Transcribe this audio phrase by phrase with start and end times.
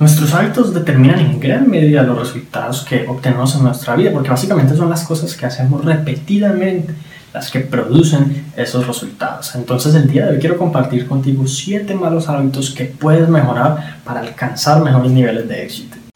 [0.00, 4.74] Nuestros hábitos determinan en gran medida los resultados que obtenemos en nuestra vida, porque básicamente
[4.74, 6.94] son las cosas que hacemos repetidamente
[7.34, 9.54] las que producen esos resultados.
[9.54, 14.20] Entonces el día de hoy quiero compartir contigo siete malos hábitos que puedes mejorar para
[14.20, 16.09] alcanzar mejores niveles de éxito.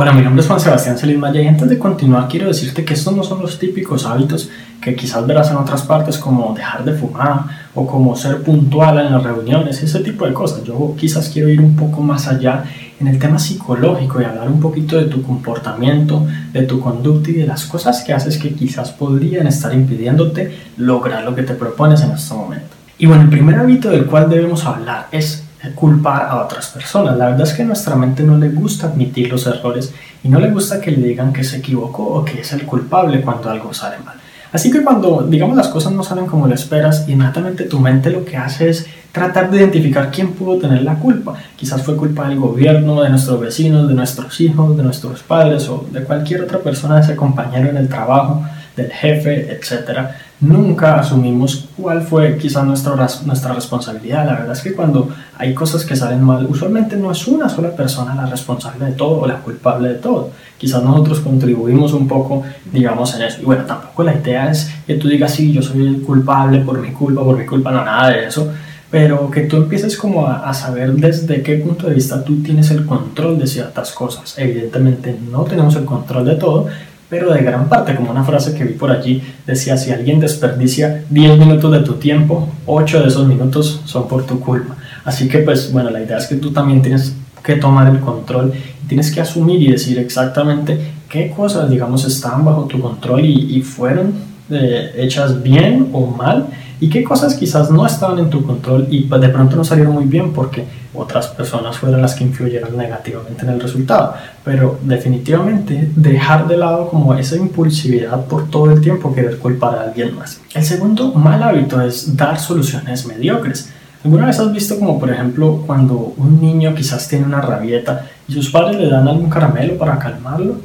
[0.00, 2.94] Hola, mi nombre es Juan Sebastián Celis Maya y antes de continuar quiero decirte que
[2.94, 4.48] estos no son los típicos hábitos
[4.80, 9.10] que quizás verás en otras partes como dejar de fumar o como ser puntual en
[9.10, 10.62] las reuniones, ese tipo de cosas.
[10.62, 12.62] Yo quizás quiero ir un poco más allá
[13.00, 17.34] en el tema psicológico y hablar un poquito de tu comportamiento, de tu conducta y
[17.34, 22.02] de las cosas que haces que quizás podrían estar impidiéndote lograr lo que te propones
[22.02, 22.76] en este momento.
[22.98, 27.16] Y bueno, el primer hábito del cual debemos hablar es culpar a otras personas.
[27.16, 30.50] La verdad es que nuestra mente no le gusta admitir los errores y no le
[30.50, 33.98] gusta que le digan que se equivocó o que es el culpable cuando algo sale
[34.04, 34.16] mal.
[34.50, 38.24] Así que cuando, digamos, las cosas no salen como lo esperas, inmediatamente tu mente lo
[38.24, 41.34] que hace es tratar de identificar quién pudo tener la culpa.
[41.54, 45.86] Quizás fue culpa del gobierno, de nuestros vecinos, de nuestros hijos, de nuestros padres o
[45.90, 48.42] de cualquier otra persona, de ese compañero en el trabajo,
[48.74, 50.08] del jefe, etc
[50.40, 52.94] nunca asumimos cuál fue quizás nuestra,
[53.24, 54.26] nuestra responsabilidad.
[54.26, 57.74] La verdad es que cuando hay cosas que salen mal, usualmente no es una sola
[57.74, 60.30] persona la responsable de todo o la culpable de todo.
[60.56, 63.40] Quizás nosotros contribuimos un poco, digamos, en eso.
[63.42, 66.92] Y bueno, tampoco la idea es que tú digas, sí, yo soy culpable por mi
[66.92, 68.50] culpa, por mi culpa, no, nada de eso.
[68.90, 72.86] Pero que tú empieces como a saber desde qué punto de vista tú tienes el
[72.86, 74.34] control de ciertas cosas.
[74.38, 76.68] Evidentemente no tenemos el control de todo,
[77.08, 81.04] pero de gran parte, como una frase que vi por allí, decía, si alguien desperdicia
[81.08, 84.76] 10 minutos de tu tiempo, 8 de esos minutos son por tu culpa.
[85.04, 88.52] Así que pues bueno, la idea es que tú también tienes que tomar el control
[88.88, 93.62] tienes que asumir y decir exactamente qué cosas, digamos, estaban bajo tu control y, y
[93.62, 94.12] fueron
[94.50, 96.46] eh, hechas bien o mal
[96.80, 100.04] y qué cosas quizás no estaban en tu control y de pronto no salieron muy
[100.04, 104.14] bien porque otras personas fueron las que influyeron negativamente en el resultado.
[104.44, 109.82] Pero definitivamente dejar de lado como esa impulsividad por todo el tiempo querer culpar a
[109.82, 110.40] alguien más.
[110.54, 113.70] El segundo mal hábito es dar soluciones mediocres.
[114.04, 118.32] ¿Alguna vez has visto como por ejemplo cuando un niño quizás tiene una rabieta y
[118.32, 120.56] sus padres le dan algún caramelo para calmarlo?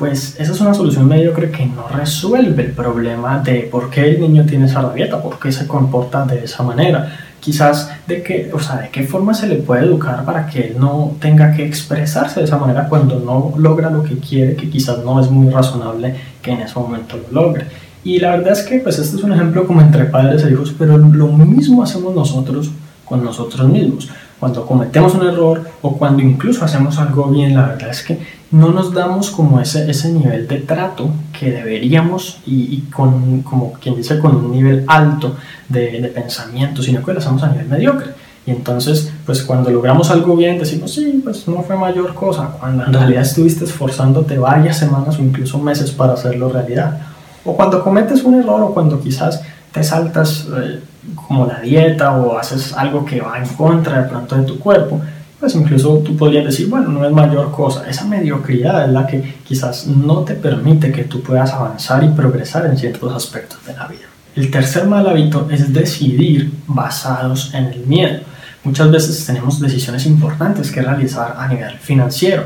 [0.00, 4.20] Pues esa es una solución mediocre que no resuelve el problema de por qué el
[4.22, 7.18] niño tiene esa rabieta, por qué se comporta de esa manera.
[7.38, 10.76] Quizás de qué, o sea, de qué forma se le puede educar para que él
[10.78, 15.04] no tenga que expresarse de esa manera cuando no logra lo que quiere, que quizás
[15.04, 17.66] no es muy razonable que en ese momento lo logre.
[18.02, 20.74] Y la verdad es que pues este es un ejemplo como entre padres e hijos,
[20.78, 22.70] pero lo mismo hacemos nosotros
[23.04, 24.08] con nosotros mismos.
[24.38, 28.70] Cuando cometemos un error o cuando incluso hacemos algo bien, la verdad es que no
[28.70, 34.18] nos damos como ese, ese nivel de trato que deberíamos y, con, como quien dice,
[34.18, 35.36] con un nivel alto
[35.68, 38.08] de, de, pensamiento, sino que lo hacemos a nivel mediocre.
[38.46, 42.84] Y entonces, pues cuando logramos algo bien, decimos, sí, pues no fue mayor cosa, cuando
[42.84, 46.98] en realidad estuviste esforzándote varias semanas o incluso meses para hacerlo realidad.
[47.44, 50.80] O cuando cometes un error o cuando quizás te saltas eh,
[51.14, 55.00] como la dieta o haces algo que va en contra de pronto de tu cuerpo,
[55.40, 57.88] pues incluso tú podrías decir, bueno, no es mayor cosa.
[57.88, 62.66] Esa mediocridad es la que quizás no te permite que tú puedas avanzar y progresar
[62.66, 64.02] en ciertos aspectos de la vida.
[64.36, 68.20] El tercer mal hábito es decidir basados en el miedo.
[68.62, 72.44] Muchas veces tenemos decisiones importantes que realizar a nivel financiero,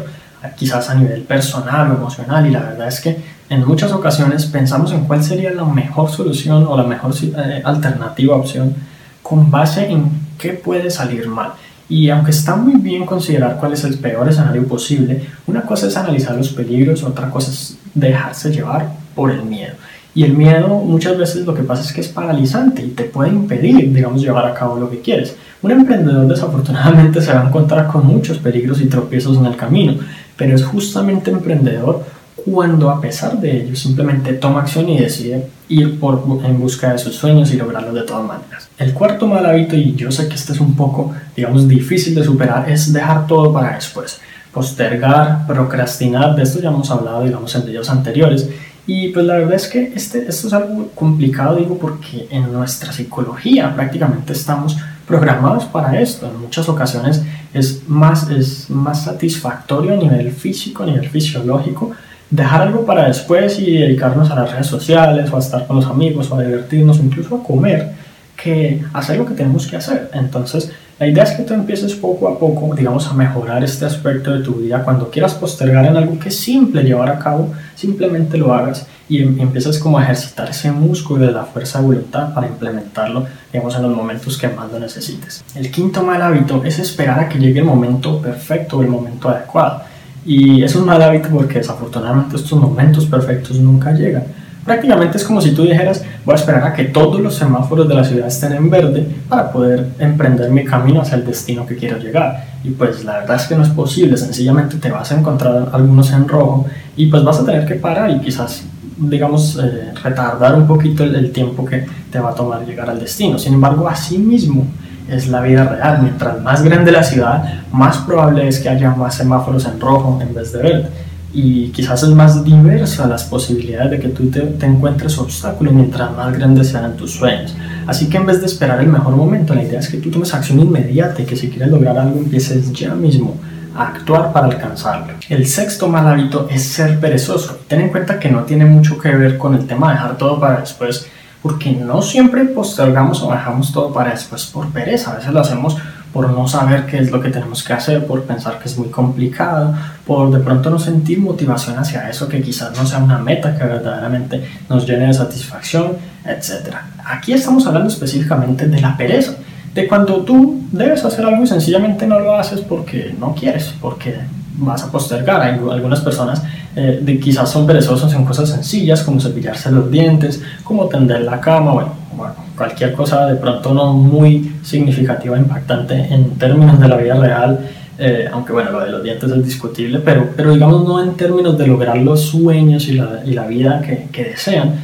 [0.56, 3.18] quizás a nivel personal o emocional, y la verdad es que
[3.50, 8.36] en muchas ocasiones pensamos en cuál sería la mejor solución o la mejor eh, alternativa
[8.36, 8.74] opción
[9.20, 11.52] con base en qué puede salir mal.
[11.88, 15.96] Y aunque está muy bien considerar cuál es el peor escenario posible, una cosa es
[15.96, 19.74] analizar los peligros, otra cosa es dejarse llevar por el miedo.
[20.14, 23.30] Y el miedo muchas veces lo que pasa es que es paralizante y te puede
[23.30, 25.36] impedir, digamos, llevar a cabo lo que quieres.
[25.60, 29.96] Un emprendedor desafortunadamente se va a encontrar con muchos peligros y tropiezos en el camino,
[30.36, 32.04] pero es justamente emprendedor
[32.44, 36.98] cuando a pesar de ello simplemente toma acción y decide ir por, en busca de
[36.98, 38.68] sus sueños y lograrlo de todas maneras.
[38.78, 42.22] El cuarto mal hábito, y yo sé que este es un poco, digamos, difícil de
[42.22, 44.20] superar, es dejar todo para después.
[44.52, 48.48] Postergar, procrastinar, de esto ya hemos hablado, digamos, en videos anteriores.
[48.86, 52.92] Y pues la verdad es que este, esto es algo complicado, digo, porque en nuestra
[52.92, 54.76] psicología prácticamente estamos
[55.06, 56.26] programados para esto.
[56.26, 57.22] En muchas ocasiones
[57.54, 61.92] es más, es más satisfactorio a nivel físico, a nivel fisiológico,
[62.30, 65.86] dejar algo para después y dedicarnos a las redes sociales o a estar con los
[65.86, 67.92] amigos o a divertirnos, incluso a comer,
[68.36, 70.10] que hacer lo que tenemos que hacer.
[70.12, 74.30] Entonces, La idea es que tú empieces poco a poco, digamos, a mejorar este aspecto
[74.32, 74.84] de tu vida.
[74.84, 79.20] Cuando quieras postergar en algo que es simple llevar a cabo, simplemente lo hagas y
[79.20, 83.74] em, empiezas como a ejercitar ese músculo de la fuerza de voluntad para implementarlo, digamos,
[83.74, 85.42] en los momentos que más lo necesites.
[85.56, 89.28] El quinto mal hábito es esperar a que llegue el momento perfecto o el momento
[89.28, 89.82] adecuado.
[90.26, 94.24] Y es un mal hábito porque desafortunadamente estos momentos perfectos nunca llegan.
[94.64, 97.94] Prácticamente es como si tú dijeras, voy a esperar a que todos los semáforos de
[97.94, 101.98] la ciudad estén en verde para poder emprender mi camino hacia el destino que quiero
[101.98, 102.46] llegar.
[102.64, 106.10] Y pues la verdad es que no es posible, sencillamente te vas a encontrar algunos
[106.12, 106.64] en rojo
[106.96, 108.64] y pues vas a tener que parar y quizás
[108.96, 113.00] digamos, eh, retardar un poquito el, el, tiempo que te va a tomar llegar al
[113.00, 113.38] destino.
[113.38, 114.66] Sin embargo, así mismo
[115.08, 116.00] es la vida real.
[116.02, 120.34] Mientras más grande la ciudad, más probable es que haya más semáforos en rojo en
[120.34, 120.90] vez de verde
[121.34, 126.32] y quizás es más diversa las posibilidades de que tú te, encuentres obstáculos mientras más
[126.32, 127.54] grandes sean tus sueños.
[127.88, 130.32] Así que en vez de esperar el mejor momento, la idea es que tú tomes
[130.32, 133.36] acción inmediata y que si quieres lograr algo empieces ya mismo
[133.76, 135.14] a actuar para alcanzarlo.
[135.28, 137.58] El sexto mal hábito es ser perezoso.
[137.66, 140.38] Ten en cuenta que no tiene mucho que ver con el tema de dejar todo
[140.38, 141.08] para después,
[141.44, 145.12] porque no siempre postergamos o dejamos todo para después por pereza.
[145.12, 145.76] A veces lo hacemos
[146.10, 148.88] por no saber qué es lo que tenemos que hacer, por pensar que es muy
[148.88, 149.74] complicado,
[150.06, 153.62] por de pronto no sentir motivación hacia eso que quizás no sea una meta que
[153.62, 156.76] verdaderamente nos llene de satisfacción, etc.
[157.04, 159.34] Aquí estamos hablando específicamente de la pereza,
[159.74, 164.18] de cuando tú debes hacer algo y sencillamente no lo haces porque no quieres, porque
[164.58, 165.40] vas a postergar.
[165.40, 166.42] Hay algunas personas
[166.76, 171.40] eh, de, quizás son perezosas en cosas sencillas como cepillarse los dientes, como tender la
[171.40, 176.96] cama, bueno, bueno cualquier cosa de pronto no muy significativa, impactante en términos de la
[176.96, 177.60] vida real,
[177.98, 181.56] eh, aunque bueno, lo de los dientes es discutible, pero, pero digamos no en términos
[181.56, 184.74] de lograr los sueños y la, y la vida que, que, desean.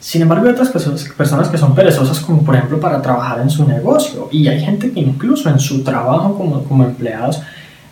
[0.00, 3.48] Sin embargo, hay otras personas, personas que son perezosas, como por ejemplo para trabajar en
[3.48, 7.40] su negocio, y hay gente que incluso en su trabajo como, como empleados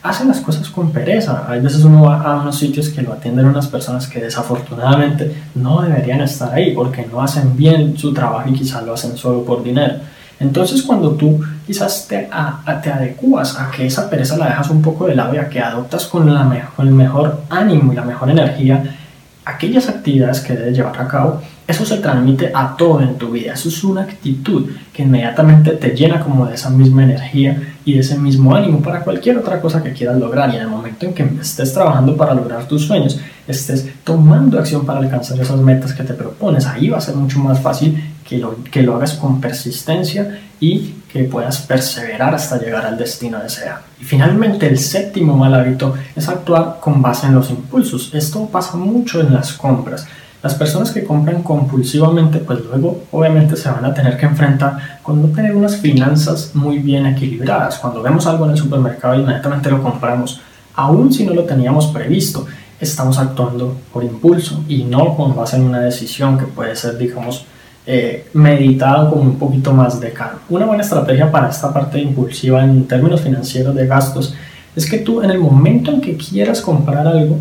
[0.02, 1.44] hacen las cosas con pereza.
[1.48, 5.82] Hay veces uno va a unos sitios que lo atienden unas personas que desafortunadamente no
[5.82, 9.62] deberían estar ahí porque no hacen bien su trabajo y quizás lo hacen solo por
[9.62, 9.94] dinero.
[10.38, 14.80] Entonces cuando tú quizás te, a, te adecuas a que esa pereza la dejas un
[14.80, 18.04] poco de lado y a que adoptas con, la con el mejor ánimo y la
[18.04, 18.96] mejor energía
[19.44, 23.54] aquellas actividades que debes llevar a cabo, eso se transmite a todo en tu vida.
[23.54, 28.00] Eso es una actitud que inmediatamente te llena como de esa misma energía y de
[28.00, 30.52] ese mismo ánimo para cualquier otra cosa que quieras lograr.
[30.52, 34.84] Y en el momento en que estés trabajando para lograr tus sueños, estés tomando acción
[34.84, 38.38] para alcanzar esas metas que te propones, ahí va a ser mucho más fácil que
[38.38, 43.80] lo, que lo hagas con persistencia y que puedas perseverar hasta llegar al destino deseado.
[44.00, 48.14] Y finalmente el séptimo mal hábito es actuar con base en los impulsos.
[48.14, 50.06] Esto pasa mucho en las compras.
[50.44, 55.20] Las personas que compran compulsivamente, pues luego obviamente se van a tener que enfrentar con
[55.20, 57.78] no tener unas finanzas muy bien equilibradas.
[57.78, 60.40] Cuando vemos algo en el supermercado, inmediatamente lo compramos,
[60.76, 62.46] aun si no lo teníamos previsto.
[62.78, 67.44] Estamos actuando por impulso y no con base en una decisión que puede ser, digamos,
[67.92, 70.38] eh, meditado con un poquito más de calma.
[70.48, 74.32] Una buena estrategia para esta parte impulsiva en términos financieros de gastos
[74.76, 77.38] es que tú en el momento en que quieras comprar algo,